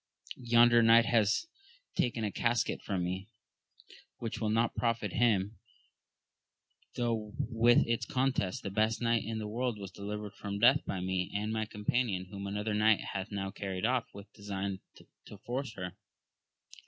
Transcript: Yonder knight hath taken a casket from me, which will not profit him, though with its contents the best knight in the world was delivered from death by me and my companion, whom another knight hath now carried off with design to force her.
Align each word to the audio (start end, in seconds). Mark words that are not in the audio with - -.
Yonder 0.37 0.81
knight 0.81 1.05
hath 1.05 1.45
taken 1.95 2.23
a 2.23 2.31
casket 2.31 2.81
from 2.81 3.03
me, 3.03 3.29
which 4.17 4.41
will 4.41 4.49
not 4.49 4.73
profit 4.73 5.13
him, 5.13 5.59
though 6.95 7.33
with 7.37 7.85
its 7.85 8.07
contents 8.07 8.59
the 8.59 8.71
best 8.71 8.99
knight 8.99 9.23
in 9.23 9.37
the 9.37 9.47
world 9.47 9.77
was 9.77 9.91
delivered 9.91 10.33
from 10.33 10.57
death 10.57 10.83
by 10.87 10.99
me 11.01 11.29
and 11.35 11.53
my 11.53 11.67
companion, 11.67 12.25
whom 12.31 12.47
another 12.47 12.73
knight 12.73 13.01
hath 13.13 13.31
now 13.31 13.51
carried 13.51 13.85
off 13.85 14.07
with 14.11 14.33
design 14.33 14.79
to 15.27 15.37
force 15.37 15.75
her. 15.75 15.93